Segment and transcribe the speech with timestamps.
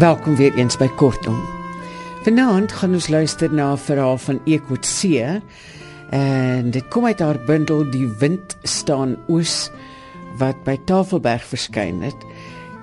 [0.00, 1.36] Welkom weer eens by Kortom.
[2.22, 5.42] Vanaand gaan ons luister na 'n verhaal van Ekotse
[6.10, 9.70] en dit kom uit haar bundel Die wind staan oos
[10.38, 12.24] wat by Tafelberg verskyn het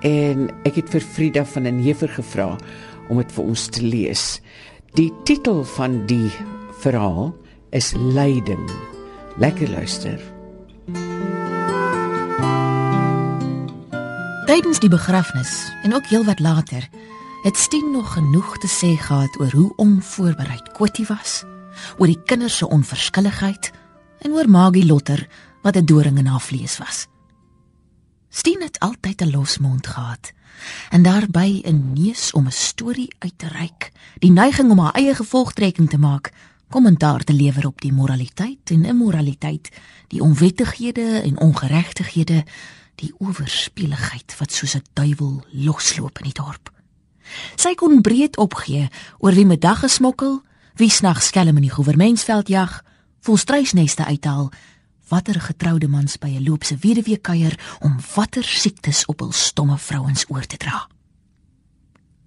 [0.00, 2.56] en ek het vir Frida van den Heever gevra
[3.08, 4.40] om dit vir ons te lees.
[4.96, 6.30] Die titel van die
[6.80, 7.36] verhaal
[7.70, 8.70] is Lyding.
[9.36, 10.20] Lekker luister.
[14.48, 16.88] Tydens die begrafnis en ook heelwat later
[17.42, 21.44] het Stien nog genoeg te sê gehad oor hoe onvoorbereid Kotie was,
[21.98, 23.70] oor die kinders se onverskilligheid
[24.24, 25.28] en oor Magie Lotter
[25.62, 27.06] wat 'n doring in haar vlees was.
[28.28, 30.32] Stien het altyd 'n losmond gehad
[30.90, 35.14] en daarbey 'n neus om 'n storie uit te reik, die neiging om haar eie
[35.14, 36.32] gevolgtrekking te maak,
[36.68, 39.68] kommentaar te lewer op die moraliteit en immoraliteit,
[40.08, 42.44] die onwettighede en ongeregtighede,
[42.94, 46.72] die owerspeeligheid wat soos 'n duiwel losloop in die dorp.
[47.56, 48.88] Sy kon breed opgee
[49.18, 50.42] oor wie middag gesmokkel,
[50.74, 52.82] wie snags skelm in die goewermentsveld jag,
[53.20, 54.50] volstruisneste uithaal,
[55.08, 60.24] watter getroude mans by 'n loopse weduwee kuier om watter siektes op hul stomme vrouens
[60.28, 60.88] oor te dra.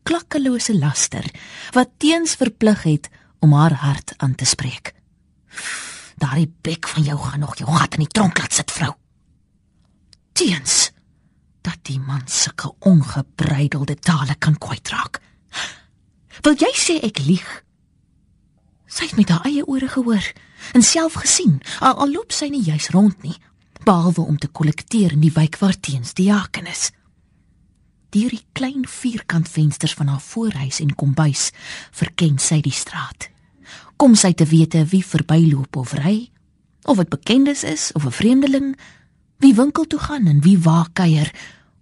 [0.03, 1.25] Klakkelose laster
[1.71, 3.09] wat teens verplig het
[3.39, 4.93] om haar hart aan te spreek.
[6.15, 8.93] Daardie bek van jou gaan nog jou gat in die tronk laat sit, vrou.
[10.31, 10.91] Teens
[11.61, 15.21] dat die man sulke ongebreidelde tale kan kwytraak.
[16.41, 17.63] Wil jy sê ek lieg?
[18.85, 20.25] Sy het met haar eie ore gehoor
[20.73, 21.61] en self gesien.
[21.79, 23.35] Al, al loop sy nie juis rond nie,
[23.83, 26.91] behalwe om te kollekteer in die wijk waar teens die jaken is.
[28.11, 31.51] Deur die klein vierkant vensters van haar voorhuis en kombuis
[31.91, 33.29] verken sy die straat.
[33.95, 36.31] Kom sy te wete wie verbyloop of ry,
[36.83, 38.75] of dit bekendes is of 'n vreemdeling,
[39.37, 41.31] wie winkel toe gaan en wie waar kuier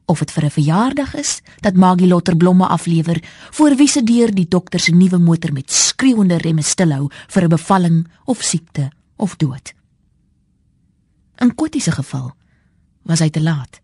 [0.09, 4.33] of dit vir 'n verjaardag is dat Maggie Lotter blomme aflewer voor wie se deur
[4.33, 9.35] die dokter se nuwe motor met skreeuende remme stilhou vir 'n bevalling of siekte of
[9.35, 9.73] dood.
[11.37, 12.33] In Kotie se geval
[13.01, 13.81] was hy te laat.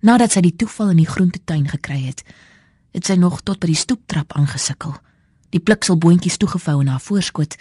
[0.00, 2.24] Nadat sy die toeval in die groentetuin gekry het,
[2.92, 4.94] het sy nog tot by die stoeptrap aangesukkel,
[5.50, 7.56] die plikselboontjies toegevou in haar voorskot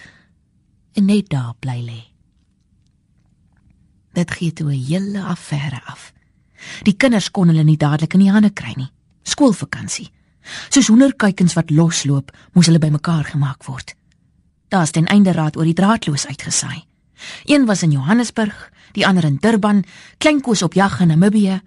[0.94, 2.02] en net daar bly lê.
[4.14, 6.13] Dit gee toe 'n hele affære af.
[6.84, 8.92] Die kinders kon hulle nie dadelik in die hande kry nie.
[9.24, 10.12] Skoolvakansie.
[10.70, 13.96] Soos hoenderkuikens wat losloop, moes hulle bymekaar gemaak word.
[14.68, 16.84] Daar's ten einde raad oor die draadloos uitgesaai.
[17.46, 19.84] Een was in Johannesburg, die ander in Durban,
[20.18, 21.62] kleinkoes op jag in Namibië,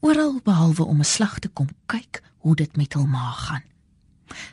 [0.00, 3.62] oral behalwe om 'n slag te kom kyk hoe dit met hul ma gaan.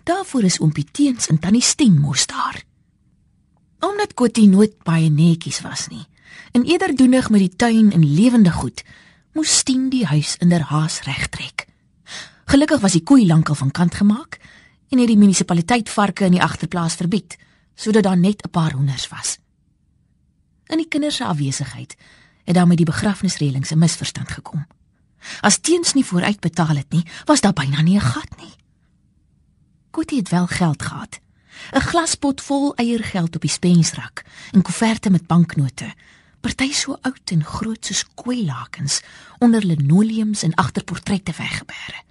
[0.04, 2.64] Daarvoor is oompie Teens en tannie Stien mos daar.
[3.80, 6.06] Omdat Kotie nooit baie netjies was nie,
[6.52, 8.84] en eerder doenig met die tuin en lewende goed,
[9.38, 11.68] moes Stien die huis in der haas regtrek.
[12.50, 14.40] Gelukkig was die koei lankal van kant gemaak
[14.90, 17.36] en het die munisipaliteit varke in die agterplaas verbied
[17.78, 19.38] sodat daar net 'n paar hoenders was.
[20.74, 21.96] In die kinders se afwesigheid
[22.46, 24.66] het daar met die begrafnisreëlings 'n misverstand gekom.
[25.42, 28.56] As teens nie vooruit betaal het nie, was daar byna nie 'n gat nie.
[29.92, 31.20] Koetie het wel geld gehad.
[31.74, 35.94] 'n Glaspot vol eiergeld op die spensrak en koeverte met banknote
[36.42, 39.02] party so oud en groot soos kooilakens
[39.40, 42.04] onder linoleums en agterportrette weggebêre.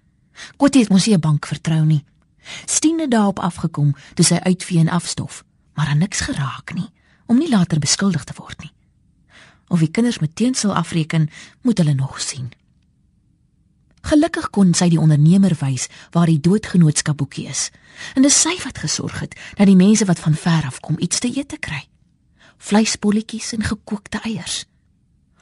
[0.57, 2.05] Kotie het mos nie 'n bank vertrou nie.
[2.65, 5.45] Stien het daarop afgekom toe sy uitvee en afstof,
[5.75, 6.91] maar aan niks geraak nie
[7.27, 8.73] om nie later beskuldig te word nie.
[9.69, 11.31] Of die kinders met teensel afreken,
[11.63, 12.53] moet hulle nog sien.
[14.01, 17.71] Gelukkig kon sy die ondernemer wys waar die doodgenootskapboekie is.
[18.15, 21.19] En dis sy wat gesorg het dat die mense wat van ver af kom iets
[21.19, 21.89] te eet te kry
[22.59, 24.65] vleisbolletjies en gekookte eiers.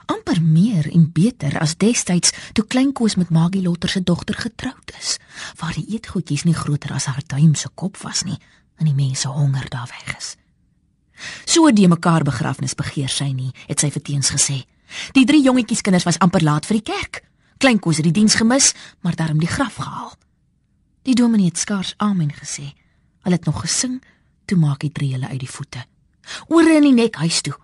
[0.06, 5.16] amper meer en beter as destyds toe Kleinkoos met Magie Lotter se dogter getroud is,
[5.56, 8.38] waar die eetgoedjies nie groter as haar duim se kop was nie
[8.76, 10.34] en die mense honger daar weg is.
[11.46, 14.64] So die mekaar begrafnis begeer sy nie, het sy verteens gesê.
[15.14, 17.22] Die drie jongetjies kinders was amper laat vir die kerk.
[17.62, 20.12] Kleinkoos het die diens gemis, maar daarom die graf gehaal.
[21.06, 22.74] Die dominee het skaars amen gesê.
[23.22, 24.02] Hulle het nog gesing
[24.44, 25.86] toe maak die drie hulle uit die voete
[26.46, 27.54] oor in die nek huis toe,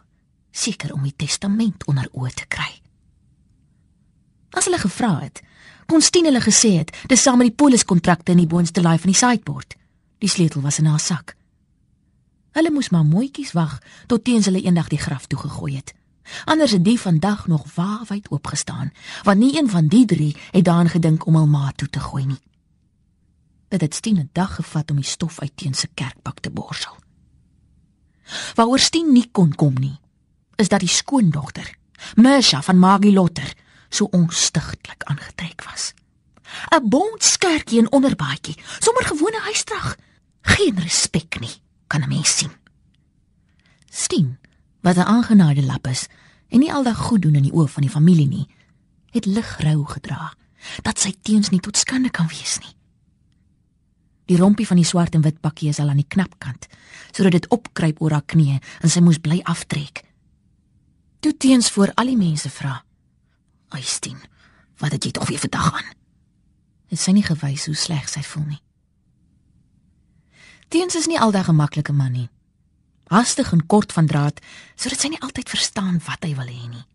[0.51, 2.71] seker om die testament onder oë te kry.
[4.51, 5.43] As hulle gevra het,
[5.87, 9.11] kon Stien hulle gesê het, dis saam met die poliskontrakte in die boonste laai van
[9.11, 9.77] die sideboard.
[10.19, 11.35] Die sleutel was in haar sak.
[12.55, 15.95] Hulle moes maar mooietjies wag tot teens hulle eendag die graf toe gegooi het.
[16.45, 18.93] Anders het die vandag nog waawyd oopgestaan,
[19.23, 22.27] want nie een van die drie het daaraan gedink om hul ma toe te gooi
[22.27, 22.43] nie.
[23.69, 26.97] Dit het Stien 'n dag gevat om die stof uit teen se kerkbak te borsel.
[28.55, 29.99] Waaroor Stien nie kon kom nie,
[30.57, 31.75] is dat die skoondogter,
[32.15, 33.53] Mersha van Maggie Lotter,
[33.89, 35.93] so onstigtelik aangetrek was.
[36.75, 39.97] 'n Bont skertjie en onderbaadjie, sommer gewone huisdrag.
[40.43, 42.51] Geen respek nie, kan 'n mens sien.
[43.91, 44.39] Stien,
[44.81, 46.07] wat 'n aangenaide lap is
[46.49, 48.49] en nie aldag goed doen in die oë van die familie nie,
[49.11, 50.35] het lig rou gedra
[50.83, 52.75] dat sy teens nie tot skande kan wees nie.
[54.31, 56.69] Die rompie van die swart en wit pakkie is al aan die knapkant,
[57.11, 60.05] sodat dit opkruip oor haar knieë en sy moes bly aftrek.
[61.19, 62.77] Toe teens voor al die mense vra:
[63.75, 64.21] "Aistien,
[64.79, 65.91] wat het jy tog weer vandag aan?"
[66.91, 68.63] Het sy nie gewys hoe sleg sy voel nie.
[70.69, 72.29] Teens is nie aldag 'n maklike man nie.
[73.07, 74.41] Hastig en kort van draad,
[74.77, 76.87] sodat sy nie altyd verstaan wat hy wil hê nie.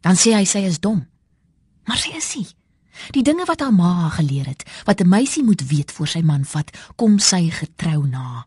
[0.00, 1.06] Dan sê hy sy is dom.
[1.84, 2.48] Maar sy is nie.
[3.10, 6.44] Die dinge wat haar ma geleer het, wat 'n meisie moet weet voor sy man
[6.44, 8.44] vat, kom sy getrou na.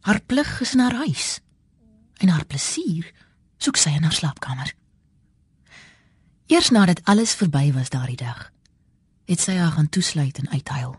[0.00, 1.40] Haar plig is in haar huis
[2.16, 3.12] en haar plesier
[3.56, 4.74] soek sy in haar slaapkamer.
[6.46, 8.52] Eers nadat alles verby was daardie dag,
[9.24, 10.94] het sy haar gaan toesluit en uithuil.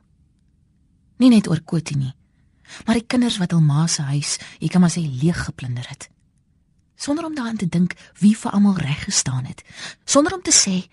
[1.18, 2.14] Nie net oor Kotie nie,
[2.86, 6.10] maar die kinders wat hul ma se huis, ek kan maar sê leeg geplunder het.
[6.96, 9.64] Sonder om daaraan te dink wie vir almal reg gestaan het,
[10.06, 10.90] sonder om te sê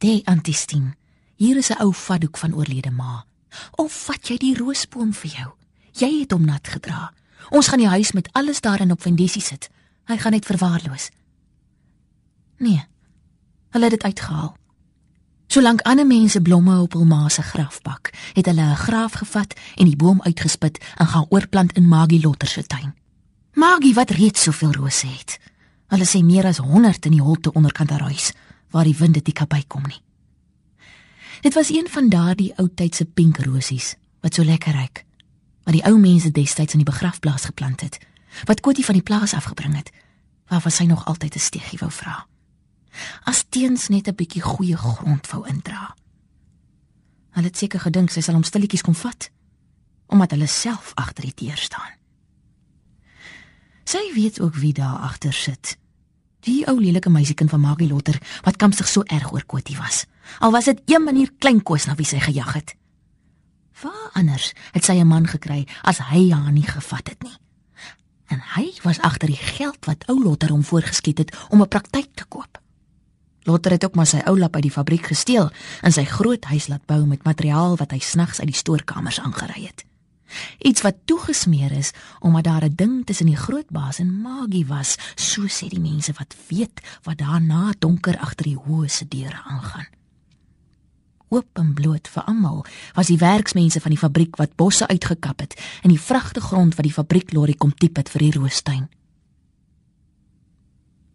[0.00, 0.94] Dé Antistien,
[1.36, 3.24] hier is 'n ou vaddoek van oorlede ma.
[3.70, 5.50] Of vat jy die roosboom vir jou?
[5.92, 7.12] Jy het hom nat gedra.
[7.50, 9.70] Ons gaan die huis met alles daarin op Vendessie sit.
[10.04, 11.10] Hy gaan net verwaarloos.
[12.56, 12.84] Nee.
[13.70, 14.56] Hulle het dit uitgehaal.
[15.46, 19.54] Solank ander mense blomme op hul ma se graf bak, het hulle 'n graaf gevat
[19.74, 22.94] en die boom uitgespit en gaan oorplant in Magie Lotter se tuin.
[23.52, 25.38] Magie wat reeds soveel rose het.
[25.86, 28.32] Hulle sê meer as 100 in die holte onderkant haar huis
[28.70, 30.02] waar die wind dit nie kan bykom nie.
[31.40, 35.04] Dit was een van daardie ou tydse pink rosies wat so lekker ruik,
[35.64, 37.98] wat die ou mense destyds in die begrafplaas geplant het,
[38.44, 39.90] wat Kotie van die plaas afgebring het,
[40.50, 42.26] waarvan sy nog altyd 'n steegie wou vra.
[43.24, 45.96] As teens net 'n bietjie goeie grond wou indra.
[47.30, 49.30] Hulle het seker gedink sy sal hom stilletjies kom vat,
[50.06, 51.92] omdat hulle self agter die deur staan.
[53.84, 55.78] Sy weet ook wie daar agter sit.
[56.40, 58.16] Die ou lelike meisiekind van Maggie Lotter
[58.46, 60.06] wat kampsig so erg oor Kotie was.
[60.40, 62.74] Al was dit een manier klein koes na wie sy gejag het.
[63.82, 67.36] Waar anders het sy 'n man gekry as hy haar nie gevat het nie.
[68.28, 72.08] En hy was agter die geld wat ou Lotter hom voorgeskiet het om 'n praktyk
[72.14, 72.60] te koop.
[73.42, 75.50] Lotter het ook maar sy ou lap uit die fabriek gesteel
[75.82, 79.66] en sy groot huis laat bou met materiaal wat hy snags uit die stoorkamers aangery
[79.66, 79.84] het.
[80.58, 84.96] Iets wat toegesmeer is omdat daar 'n ding tussen die groot baas en Magie was,
[85.14, 89.86] so sê die mense wat weet wat daarna donker agter die hoë se deure aangaan.
[91.28, 95.54] Oop en bloot vir almal was die werksmense van die fabriek wat bosse uitgekap het
[95.82, 98.88] en die vragtegrond wat die fabrieklorry kom tipe het vir die roostuin.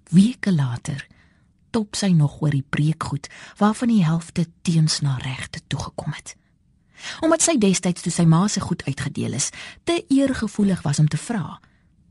[0.09, 1.07] Weke later
[1.69, 3.27] top sy nog oor die breekgoed
[3.57, 6.35] waarvan die helfte teens na regte toegekom het
[7.21, 9.49] omdat sy destyds toe sy ma se goed uitgedeel is,
[9.83, 11.59] te eergevoelig was om te vra.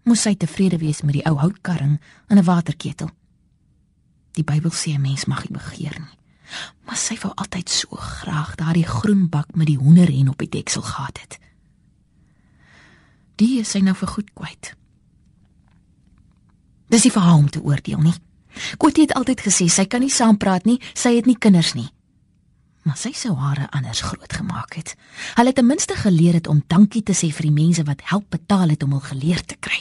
[0.05, 3.11] Moes sy tevrede wees met die ou houtkarring en 'n waterketel.
[4.33, 6.19] Die Bybel sê 'n mens mag nie begeer nie.
[6.85, 10.83] Maar sy wou altyd so graag daardie groen bak met die hoenderhen op die deksel
[10.83, 11.39] gehad het.
[13.37, 14.75] Die is sy nou vir goed kwyt.
[16.89, 18.15] Dis nie vir haar om te oordeel nie.
[18.77, 21.94] Kotie het altyd gesê sy kan nie saampraat nie, sy het nie kinders nie
[22.85, 24.95] maar sy sou hare anders groot gemaak het.
[25.35, 28.29] Hulle het ten minste geleer het om dankie te sê vir die mense wat help
[28.31, 29.81] betaal het om hul geleer te kry.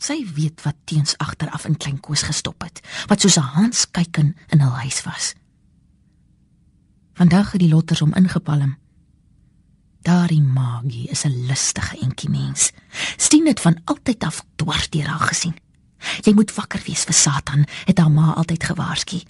[0.00, 4.36] Sy weet wat teens agteraf in klein koes gestop het, wat soos 'n hans kyken
[4.48, 5.34] in hul huis was.
[7.14, 8.76] Vandag het die lotters om ingepalm.
[10.02, 12.72] Daardie magie is 'n lustige entjie mens.
[13.16, 15.56] Stien het van altyd af dwars deur haar gesien.
[16.22, 19.20] Jy moet wakker wees vir Satan, het haar ma altyd gewaarsku.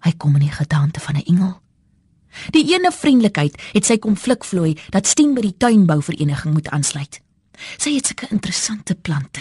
[0.00, 1.60] Hy kom in die gedaante van 'n engel.
[2.54, 7.20] Die ene vriendelikheid het sy konflik vloei dat Stien by die tuinbouvereniging moet aansluit.
[7.78, 9.40] Sy het sulke interessante plante.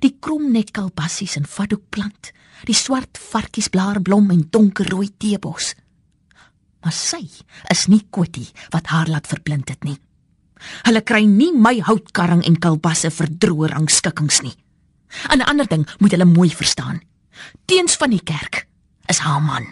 [0.00, 2.30] Die kromnetkalbassies en vaddoekplant,
[2.68, 5.74] die swart varkiesblaarblom en donkerrooi teebos.
[6.82, 7.22] Maar sy
[7.70, 9.98] is nie Kotie wat haar laat verblind het nie.
[10.86, 14.54] Hulle kry nie my houtkarring en kalbasse vir droë rangskikkings nie.
[15.28, 17.02] 'n Ander ding moet hulle mooi verstaan.
[17.66, 18.66] Teens van die kerk
[19.06, 19.66] is haar man.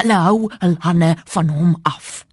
[0.00, 2.26] Hulle hou hul hande van hom af.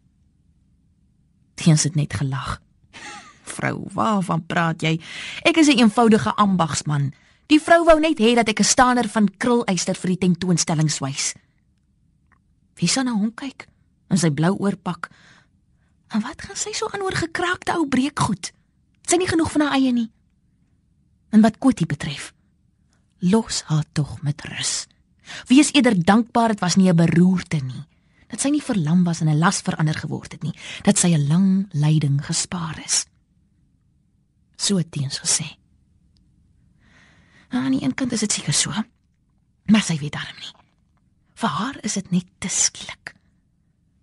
[1.56, 2.62] Teens het net gelag.
[3.56, 5.00] Vrou, waarvan praat jy?
[5.44, 7.14] Ek is 'n eenvoudige ambagsman.
[7.48, 11.34] Die vrou wou net hê dat ek 'n staaner van krulyster vir die tentoonstelling swys.
[12.75, 13.68] Wie sou na hom kyk
[14.10, 15.10] in sy blou oorpak?
[16.10, 18.52] En wat gaan sy so aan oor gekraakte ou breekgoed?
[19.08, 20.12] Sy nie genoeg van haar eie nie.
[21.30, 22.34] En wat Kotie betref,
[23.20, 24.88] los haar tog met rus.
[25.48, 27.84] Wees eerder dankbaar dit was nie 'n beroerte nie.
[28.27, 30.53] Dat sy nie verlam was en 'n las verander geword het nie,
[30.84, 33.05] dat sy 'n lang lyding gespaar is.
[34.55, 35.58] So het teens gesê.
[37.50, 38.72] Aan die een kant is dit seker so,
[39.65, 40.53] maar sy weet darm nie.
[41.34, 43.15] Vir haar is dit net te skielik.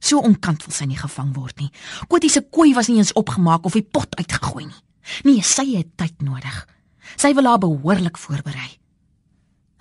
[0.03, 1.71] So onkant wil sy nie gevang word nie.
[2.09, 4.83] Kotie se kooi was nie eens opgemaak of die pot uitgegooi nie.
[5.25, 6.69] Nee, sy het tyd nodig.
[7.17, 8.79] Sy wil haar behoorlik voorberei.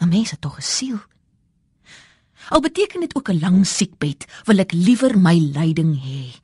[0.02, 1.00] 'n Mens het tog 'n siel.
[2.50, 6.42] Al beteken dit ook 'n lang siekbed, wil ek liewer my lyding hê,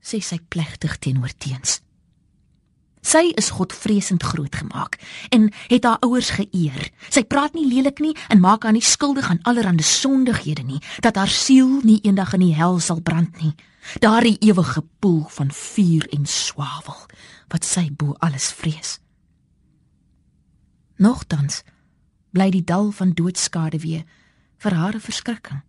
[0.00, 1.80] sê sy plegtig teenoor teens.
[3.02, 4.98] Sy is godvreesend grootgemaak
[5.28, 6.90] en het haar ouers geëer.
[7.10, 11.16] Sy praat nie lelik nie en maak haar nie skuldig aan allerlei sondighede nie, dat
[11.16, 13.54] haar siel nie eendag in die hel sal brand nie.
[13.98, 17.06] Daardie ewige poel van vuur en swavel
[17.48, 19.00] wat sy bo alles vrees.
[20.96, 21.64] Nogtans
[22.30, 24.06] bly die dal van doodskade weer
[24.62, 25.60] vir haar 'n verskrikking.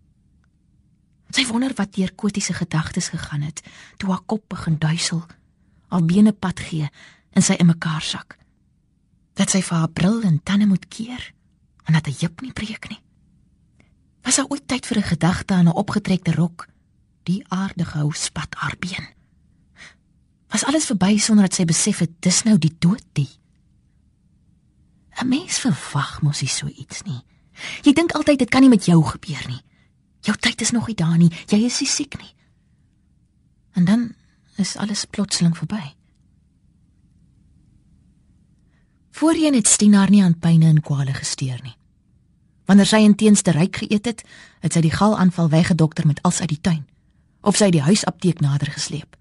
[1.34, 3.62] Sy wonder wat deur Kotie se gedagtes gegaan het
[3.98, 5.26] toe haar kop begin duisel,
[5.88, 6.90] haar bene pad gee
[7.32, 8.38] en sy in mekaar sak.
[9.34, 11.34] Dat sy vir haar bril en tande moet keer
[11.86, 13.02] en dat 'n heup nie breek nie.
[14.22, 16.68] Was daar ooit tyd vir 'n gedagte aan 'n opgetrekte rok?
[17.24, 19.08] Die aardige hou spat haar been.
[20.48, 23.30] Was alles verby sonder dat sy besef het dis nou die dood die.
[25.22, 27.24] 'n Mens verwag mos nie so iets nie.
[27.84, 29.62] Jy dink altyd dit kan nie met jou gebeur nie.
[30.24, 31.32] Jou tyd is nog nie daar nie.
[31.48, 32.34] Jy is nie siek nie.
[33.74, 34.16] En dan
[34.58, 35.94] is alles plotseling verby.
[39.12, 41.76] Voorheen het Stina haar nie aan pyne en kwale gesteer nie.
[42.66, 44.24] Wanneer sy inteenste ryk geëet het,
[44.64, 46.86] het sy die galaanval weggedokter met als uit die tuin
[47.44, 49.18] of sy die huisapteek nader gesleep.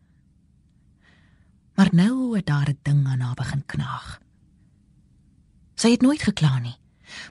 [1.74, 4.20] Maar nou het daar 'n ding aan haar begin knaag.
[5.74, 6.76] Sy het nooit gekla nie,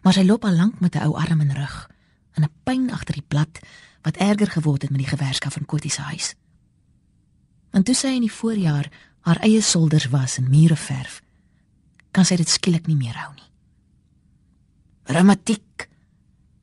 [0.02, 1.90] maar sy loop al lank met 'n ou arm en rug
[2.34, 3.60] en 'n pyn agter die blad
[4.02, 6.36] wat erger geword het met die gewerskap van Kotie se huis.
[7.72, 11.22] En toe sy in die voorjaar haar eie solders was en mure verf,
[12.12, 13.50] kan sy dit skielik nie meer hou nie.
[15.04, 15.88] Reumatiek,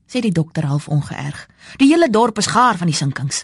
[0.09, 1.47] sê die dokter half ongeërg.
[1.77, 3.43] Die hele dorp is gaar van die sinkings.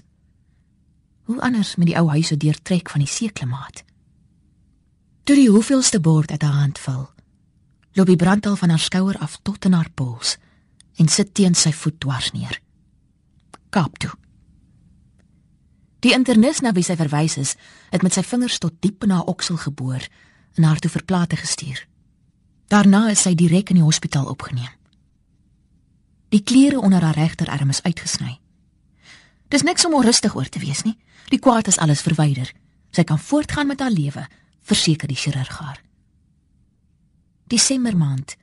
[1.24, 3.84] Hoe anders met die ou huise deurtrek van die seeklimaat.
[5.26, 7.10] Toe die hoeveelste bord uit haar hand val,
[7.96, 10.36] loop die brandal van haar skouer af tot in haar pols
[11.00, 12.60] en sit teen sy voet dwars neer.
[13.70, 14.12] Kaap toe.
[16.04, 17.56] Die internis na wie sy verwys is,
[17.90, 20.04] het met sy vingers tot diep in haar oksel geboor
[20.56, 21.82] en haar toe verplate gestuur.
[22.72, 24.72] Daarna is sy direk in die hospitaal opgeneem.
[26.30, 28.40] Die klere onder haar regterarm is uitgesny.
[29.50, 30.98] Dis niks om onrustig oor te wees nie.
[31.30, 32.52] Die kwaad is alles verwyder.
[32.92, 34.26] Sy kan voortgaan met haar lewe,
[34.66, 35.82] verseker die chirurg haar.
[37.48, 38.36] Desembermaand.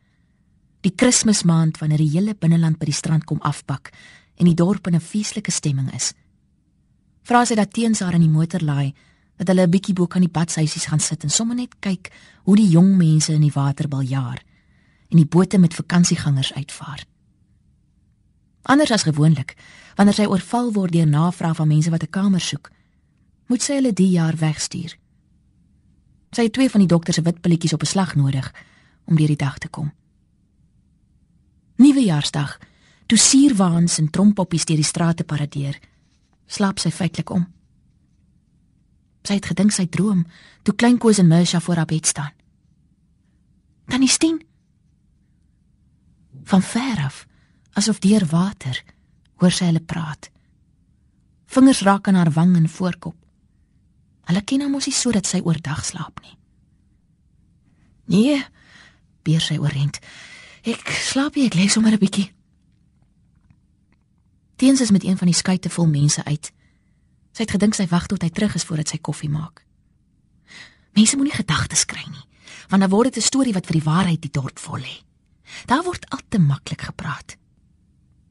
[0.81, 3.91] Die Kersmaand wanneer die hele binneland by die strand kom afpak
[4.39, 6.13] en die dorp in 'n feestelike stemming is.
[7.23, 8.95] Vra sy dat teens haar in die motor laai
[9.37, 12.13] dat hulle 'n bietjie bo kan die badhuisies gaan sit en sommer net kyk
[12.45, 14.43] hoe die jong mense in die water baljaar
[15.11, 17.05] en die bote met vakansiegangers uitvaar.
[18.63, 19.57] Anders as gewoonlik,
[19.97, 22.71] wanneer sy oorval word deur navraag van mense wat 'n kamer soek,
[23.47, 24.97] moet sy hulle die jaar wegstuur.
[26.31, 28.53] Sy het twee van die dokter se wit pilletjies op 'n slag nodig
[29.05, 29.93] om deur die dag te kom.
[31.83, 32.59] Nuwejaarsdag,
[33.07, 35.79] toe suurwaans en trompoppies deur die strate paradeer,
[36.47, 37.47] slaap sy feitelik om.
[39.23, 40.25] Sy het gedink sy droom
[40.67, 42.33] toe klein Koos en Mersha voor haar bed staan.
[43.87, 44.41] Dan is Stien
[46.45, 47.27] van ver af,
[47.73, 48.83] asof deur water,
[49.41, 50.31] hoor sy hulle praat.
[51.53, 53.17] Vingers raak aan haar wang en voorkop.
[54.29, 56.37] Hulle ken hom mos nie sodat sy oordag slaap nie.
[58.13, 58.39] Nee,
[59.23, 59.99] beer sy oorent.
[60.63, 62.33] Ek slaap nie, ek lê sommer 'n bietjie.
[64.57, 66.53] Teens is met een van die skuite vol mense uit.
[67.33, 69.65] Sy het gedink sy wag tot hy terug is voordat sy koffie maak.
[70.93, 72.27] Mense moenie gedagtes kry nie,
[72.69, 75.03] want dan word dit 'n storie wat vir die waarheid die dorp vol lê.
[75.67, 77.37] Daar word al te maklik gepraat.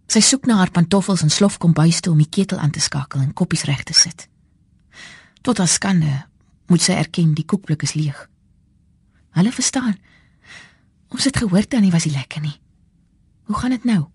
[0.07, 3.21] Sy soek na haar pantoffels en slof kom buite om die ketel aan te skakel
[3.21, 4.27] en koppies reg te sit.
[5.41, 6.25] Tot haar skande
[6.67, 8.29] moet sy erken die koekblik is leeg.
[9.31, 9.95] Hulle verstaan.
[11.11, 12.55] Ons het gehoor Tannie was nie lekker nie.
[13.49, 14.05] Hoe gaan dit nou?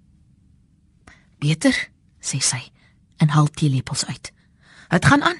[1.39, 1.77] Beter,
[2.21, 2.63] sê sy
[3.21, 4.33] en haal teelepels uit.
[4.89, 5.39] Dit gaan aan.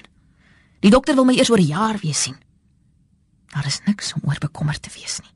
[0.85, 2.37] Die dokter wil my eers oor 'n jaar weer sien.
[3.47, 5.33] Daar is niks om oor bekommerd te wees nie.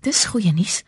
[0.00, 0.82] Dis goeie nuus.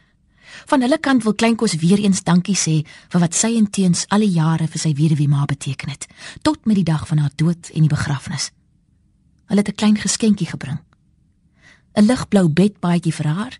[0.67, 4.21] Van hulle kant wil Kleinkos weer eens dankie sê vir wat sy en teens al
[4.21, 6.07] die jare vir sy weduwee ma beteken het,
[6.43, 8.51] tot met die dag van haar dood en die begrafnis.
[9.47, 10.79] Hulle het 'n klein geskenkie gebring.
[11.97, 13.59] 'n Ligblou bedbaadjie vir haar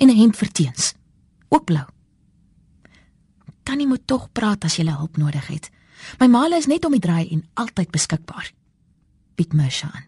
[0.00, 0.94] en 'n hemp vir teens.
[1.48, 1.86] Ook blou.
[3.62, 5.70] Tannie moet tog praat as jy hulp nodig het.
[6.18, 8.52] My maale is net om die draai en altyd beskikbaar.
[9.34, 10.06] Piet Mersha aan.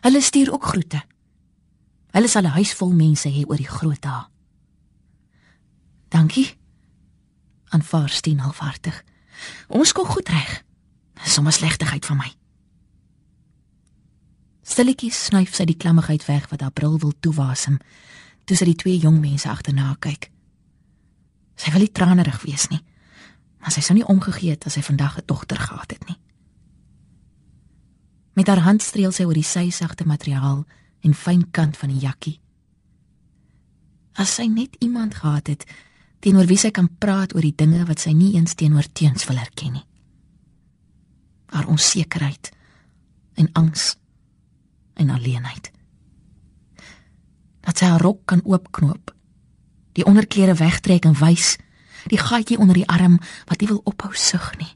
[0.00, 1.02] Hulle stuur ook groete.
[2.10, 4.26] Hulle sal 'n huis vol mense hê oor die groot dae.
[6.08, 6.56] Dankie.
[7.68, 9.04] Aanvaar Stien halfhartig.
[9.68, 10.64] Ons kom goed reg.
[11.24, 12.32] Sommige slegtigheid van my.
[14.62, 17.78] Stilletjies snuif sy die klammigheid weg wat haar bril wil toewasem,
[18.44, 20.30] toe sy die twee jong mense agterna kyk.
[21.56, 22.80] Sy wil nie tranerig wees nie,
[23.60, 26.18] maar sy sou nie omgegee het as sy vandag 'n dogter gehad het nie.
[28.34, 30.64] Met haar hand streel sy oor die sysagte materiaal
[31.00, 32.40] en fyn kant van die jakkie.
[34.14, 35.64] As sy net iemand gehad het
[36.20, 39.36] teenoor wie sy kan praat oor die dinge wat sy nie eens teenoor teens wil
[39.36, 39.86] erken nie.
[41.46, 42.50] Haar onsekerheid
[43.34, 43.96] en angs
[44.94, 45.73] en alleenheid.
[47.74, 49.10] Dat sy haar rok kan oopknoop,
[49.98, 51.56] die onderklere wegtrek en wys,
[52.06, 53.16] die gaatjie onder die arm
[53.48, 54.68] wat nie wil ophou sug nie,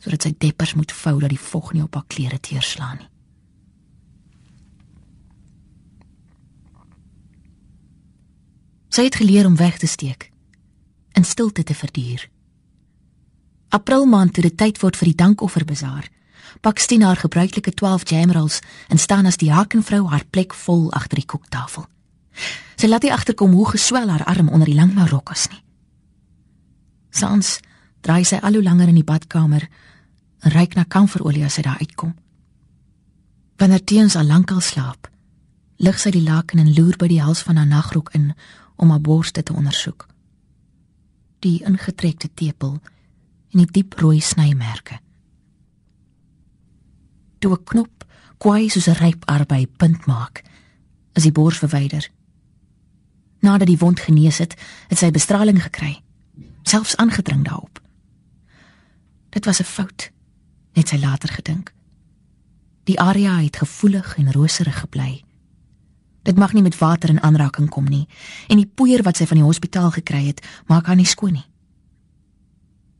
[0.00, 3.08] sodat sy deppers moet vou dat die vog nie op haar klere teerslaan nie.
[8.88, 10.30] Sy het geleer om weg te steek,
[11.12, 12.22] in stilte te verduur.
[13.76, 16.08] April maand toe dit tyd word vir die dankofferbazaar,
[16.64, 21.20] pak Stien haar gebruikelike 12 jamrolls en staan as die hakenvrou haar plek vol agter
[21.20, 21.84] die koektafel.
[22.76, 25.62] Sy laat nie agterkom hoe geswel haar arm onder die lang marok is nie.
[27.10, 27.60] Sans
[28.00, 29.68] draai sy al hoe langer in die badkamer
[30.44, 32.12] en ryk na kamferolie as sy daar uitkom.
[33.56, 35.08] Wanneer teens al lankal slaap,
[35.80, 38.34] lig sy die laken en loer by die hals van haar nagrok in
[38.76, 40.06] om haar borste te ondersoek.
[41.40, 42.76] Die ingetrekte tepel
[43.52, 45.00] en die diep rooi snymerke
[47.46, 48.04] toe 'n knop
[48.42, 50.42] kwai soos 'n ryp arbei punt maak
[51.16, 52.10] as die bors verwyder.
[53.40, 54.54] Nadat die wond genees het,
[54.88, 56.02] het sy bestraling gekry,
[56.62, 57.80] selfs aangedring daarop.
[59.30, 60.10] Dit was 'n fout,
[60.72, 61.74] het sy later gedink.
[62.84, 65.24] Die area het gevoelig en roserig gebly.
[66.22, 68.08] Dit mag nie met water in aanraking kom nie
[68.48, 71.46] en die poeier wat sy van die hospitaal gekry het, maak haar nie skoon nie.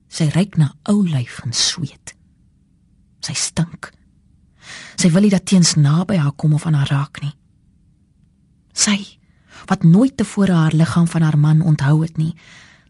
[0.08, 2.14] Sy ryk na ou lyf en sweet.
[3.20, 3.90] Sy stink.
[4.96, 7.34] Sy wil nie dat teens naby haar kom of aan haar raak nie.
[8.72, 9.15] Sy
[9.64, 12.34] wat nooit tevore haar liggaam van haar man onthou het nie,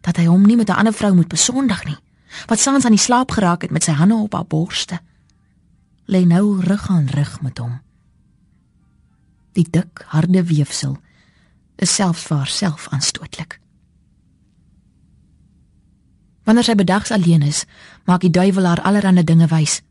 [0.01, 1.97] dat hy hom nie met 'n ander vrou moet besondig nie.
[2.45, 4.99] Wat saans aan die slaap geraak het met sy hande op haar borste.
[6.05, 7.79] Lê nou rug aan rug met hom.
[9.51, 10.97] Die dik, harde weefsel
[11.75, 13.59] is selfs vir haarself aanstootlik.
[16.47, 17.65] Wanneer sy bedags alleen is,
[18.05, 19.81] maak die duiwel haar allerlei dinge wys.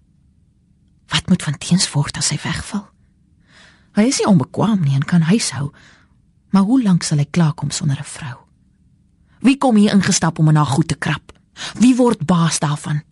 [1.13, 2.87] Wat moet van teens word as hy wegval?
[3.97, 5.71] Hy is nie onbekwaam nie en kan huishou.
[6.57, 8.37] Maar hoe lank sal hy klaarkom sonder 'n vrou?
[9.41, 11.33] Wie kom hier ingestap om aan haar goed te krap?
[11.79, 13.03] Wie word baas daarvan?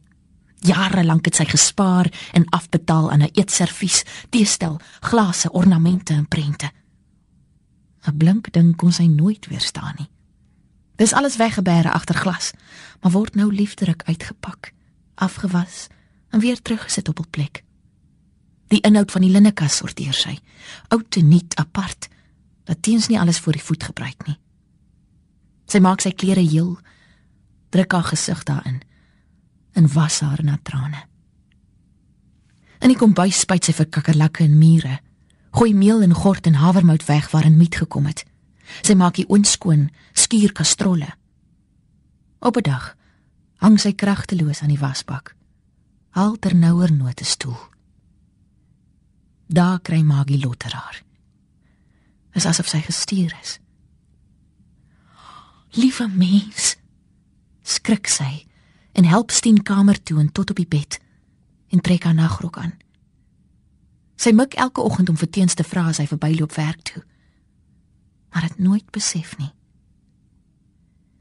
[0.59, 6.71] Jare lank het sy gespaar en afbetaal aan 'n eetservies, teestel, glase, ornamente en prente.
[8.07, 10.11] 'n Blink ding kon sy nooit weerstaan nie.
[10.97, 12.53] Dis alles weggebêre agter glas,
[13.01, 14.73] maar word nou liefderik uitgepak,
[15.15, 15.87] afgewas
[16.31, 17.65] en weer teruggesit op hul plek.
[18.69, 20.39] Die inhoud van die linnekas sorteer sy,
[20.89, 22.09] oud en nuut apart,
[22.65, 24.39] dat teens nie alles voor die voet gebruik nie.
[25.67, 26.77] Sy maak sy klere heel,
[27.71, 28.83] druk haar gesig daarin
[29.75, 31.01] en was haar na trane.
[32.79, 34.99] En ek kom by spyt sy vir kakkerlakke en mure.
[35.55, 38.25] Gooi meel en gort en havermout weg waarin miet gekom het.
[38.83, 41.11] Sy maak die oonskoon, skuur kastrolle.
[42.39, 42.97] Op 'n dag
[43.65, 45.35] hang sy kragteloos aan die wasbak.
[46.11, 47.59] Haal ter nouer note stoel.
[49.47, 51.04] Daar kry Maggie Lotteraar.
[52.35, 53.59] Is asof sy gestuur is.
[55.75, 56.77] Liewe mens,
[57.63, 58.47] skrik sy
[58.95, 60.99] en help Stien kamer toe en tot op die bed
[61.75, 62.75] en trek haar nagrok aan.
[64.15, 67.03] Sy mik elke oggend om vir teens te vra as hy verbyloop werk toe.
[68.31, 69.51] Maar dit nooit besef nie.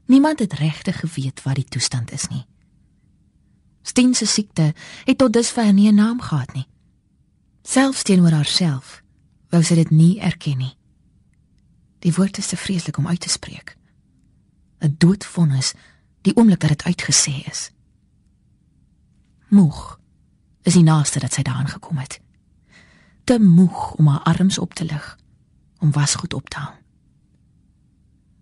[0.06, 2.44] Niemand het regtig geweet wat die toestand is nie.
[3.82, 4.72] Stien se siekte
[5.04, 6.68] het tot dusver nie 'n naam gehad nie.
[7.62, 9.02] Selfs teenoor haarself
[9.50, 10.76] wou sy dit nie erken nie.
[12.04, 13.76] Die woord is te vreeslik om uit te spreek.
[14.84, 15.72] 'n Doodvonnis
[16.20, 17.70] die oomblik dat dit uitgesê is.
[19.48, 20.00] Moeg
[20.62, 22.20] is die naaste dat sy daaraan gekom het.
[23.24, 25.18] Te moeg om haar arms op te lig
[25.78, 26.76] om wasgoed op te hang.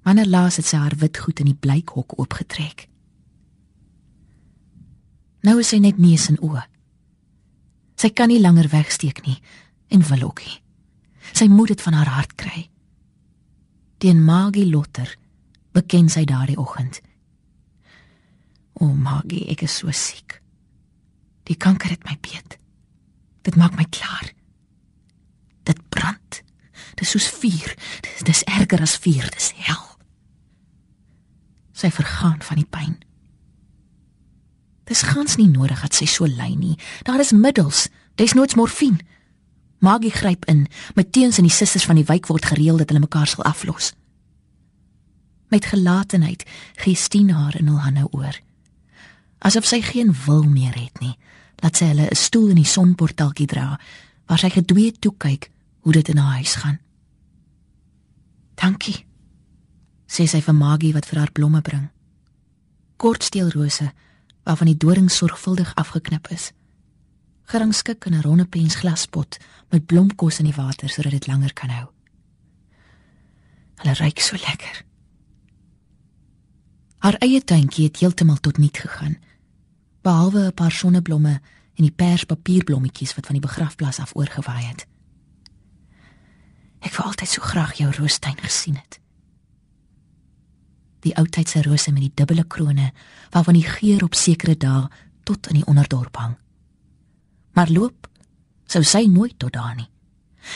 [0.02, 2.88] Wanneer laas het sy haar wit goed in die blykhok oopgetrek?
[5.42, 6.62] Nou is sy net neus en oë.
[7.94, 9.38] Sy kan nie langer wegsteek nie
[9.88, 10.62] en Willokkie.
[11.32, 12.71] Sy moet dit van haar hart kry.
[14.02, 15.14] Teen Magie Lotter
[15.70, 16.96] beken sy daardie oggend.
[18.82, 20.40] O Magie, ek is so siek.
[21.46, 22.56] Die kanker het my beet.
[23.46, 24.32] Dit maak my klaar.
[25.70, 26.40] Dit brand.
[26.96, 27.76] Dit is soos vuur.
[28.18, 29.86] Dit is erger as vuur, dit is hel.
[31.70, 32.98] Sy vergaan van die pyn.
[34.90, 36.74] Dis gans nie nodig dat sy so ly nie.
[37.06, 37.86] Daar is middels.
[38.18, 38.98] Dis nooit morfine.
[39.82, 40.66] Magie gryp in.
[40.94, 43.92] Matteus en die susters van die wijk word gereël dat hulle mekaar sal aflos.
[45.50, 46.44] Met gelatenheid
[46.84, 48.38] gee Stien haar in hul hande oor.
[49.42, 51.16] Asof sy geen wil meer het nie,
[51.62, 53.80] laat sy hulle 'n stoel in die sonportaaltjie dra
[54.26, 56.78] waar sy gedwee toe kyk hoe dit in haar huis gaan.
[58.54, 59.04] Dankie,
[60.06, 61.90] sê sy vir Magie wat vir haar blomme bring.
[62.96, 63.92] Kortsteelrose
[64.44, 66.52] waarvan die doring sorgvuldig afgeknip is.
[67.52, 69.36] Gerangskik in 'n ronde pens glaspot
[69.68, 71.88] met blomkos in die water sodat dit langer kan hou.
[73.74, 74.84] Hulle ruik so lekker.
[76.98, 79.16] Haar eie tuintjie het heeltemal tot niet gegaan,
[80.00, 81.40] behalwe 'n paar sonneblomme
[81.74, 84.86] en die perspapierblommetjies wat van die begrafplaas af oorgewaai het.
[86.78, 89.00] Ek wou altyd so graag jou roostuin gesien het.
[91.00, 92.92] Die oudtydse rose met die dubbele krone
[93.30, 94.88] waarvan die geur op sekere dae
[95.22, 96.41] tot in die onderdorp hang.
[97.52, 98.08] Maar loop
[98.66, 99.88] sou sy nooit tot daar nie.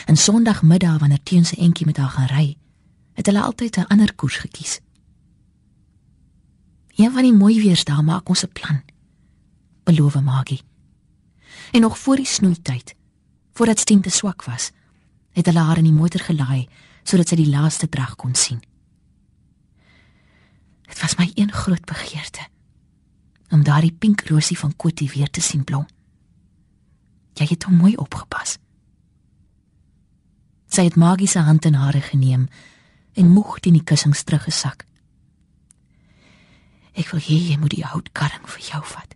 [0.07, 2.57] En Sondagmiddag wanneer Teun se entjie met haar gaan ry,
[3.13, 4.81] het hulle altyd 'n ander koers gekies.
[6.97, 8.83] Een van die mooi weersdae maak ons 'n plan.
[9.85, 10.63] Beloof Magie.
[11.73, 12.95] En nog voor die snoeityd,
[13.53, 14.71] voordat Stien te swak was,
[15.33, 16.69] het hulle haar in die motor gelaai
[17.03, 18.63] sodat sy die laaste drag kon sien.
[20.87, 22.49] Dit was my een groot begeerte
[23.51, 25.87] om daardie pink rosie van Kotie weer te sien blom.
[27.37, 28.57] Jy het hom mooi opgepas.
[30.73, 32.49] Sy het magiese hand in hare geneem
[33.17, 34.85] en moeg teen die kussings teruggesak.
[36.97, 39.13] Ek wil hê jy moet die houtkarring vir jou vat.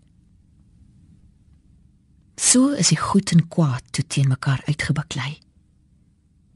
[2.40, 5.38] So is die goed en kwaad toe teen mekaar uitgebaklei.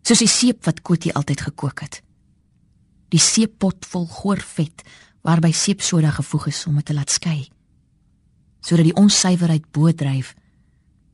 [0.05, 2.01] Soos die seep wat Kotie altyd gekook het.
[3.13, 4.85] Die seeppot vol goor vet
[5.25, 7.47] waarby seepsoda gevoeg is om dit te laat skei.
[8.65, 10.35] Sodat die onsuiverheid boordryf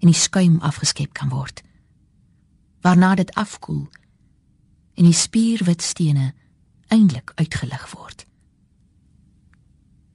[0.01, 1.63] en die skuim afgeskep kan word.
[2.81, 3.89] Waarna dit afkoel
[4.95, 6.33] en die spierwit stene
[6.89, 8.27] eindelik uitgelig word.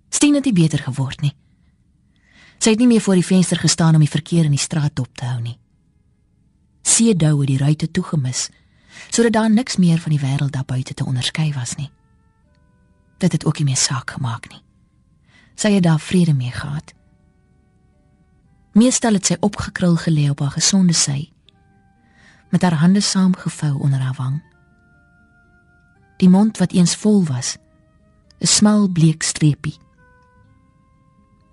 [0.10, 1.34] Stine het nie beter geword nie.
[2.58, 5.12] Sy het nie meer voor die venster gestaan om die verkeer in die straat dop
[5.18, 5.58] te hou nie.
[6.86, 8.50] See dou het die ruitte toegemis
[9.12, 11.90] sodat daar niks meer van die wêreld daar buite te onderskei was nie.
[13.18, 14.62] Dit het ook nie meer saak gemaak nie.
[15.56, 16.94] Sy het daar vrede mee gehad.
[18.76, 21.32] Meestal het sy opgekrul gelê op haar gesonde sy
[22.52, 24.36] met haar hande saamgevou onder haar wang.
[26.22, 27.58] Die mond wat eens vol was,
[28.40, 29.80] 'n smal bleek streepie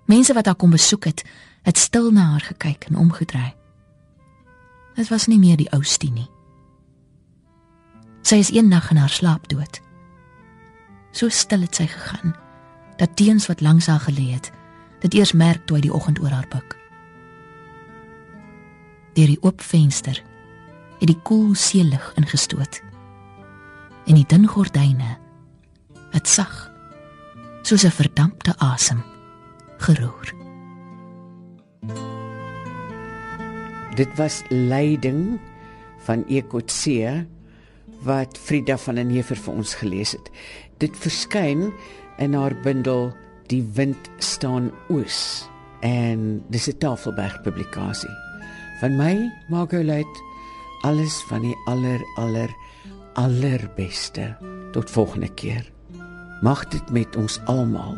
[0.05, 1.23] Mense wat haar kom besoek het,
[1.63, 3.53] het stil na haar gekyk en omgedraai.
[4.95, 6.29] Dit was nie meer die ou Stine nie.
[8.23, 9.81] Sy is een nag in haar slaap dood.
[11.11, 12.35] So stil het sy gegaan
[12.97, 14.51] dat teens wat langs haar gelê het,
[15.01, 16.77] dit eers merk toe hy die oggend oor haar buik.
[19.13, 20.17] Deur die oop venster
[20.99, 22.81] het die koel seelig ingestoot.
[24.07, 25.17] En die dun gordyne
[26.13, 26.71] het sag
[27.63, 29.03] soos 'n verdampte asem
[29.77, 30.33] geroer.
[33.95, 35.39] Dit was leiding
[36.05, 37.25] van Ekotse
[38.01, 40.31] wat Frida van den Heever vir ons gelees het.
[40.77, 41.73] Dit verskyn
[42.17, 43.13] in haar bundel
[43.51, 45.49] Die wind staan oos
[45.81, 48.22] en dis 'n Tafelberg publikasie.
[48.83, 49.15] Van my
[49.47, 50.17] maak hy uit
[50.83, 52.51] alles van die aller aller
[53.15, 54.25] allerbeste.
[54.75, 55.63] Tot volgende keer.
[56.43, 57.95] Mag dit met ons almal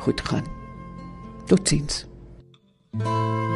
[0.00, 0.48] goed gaan.
[1.44, 2.06] Totsiens.
[2.92, 3.51] thank you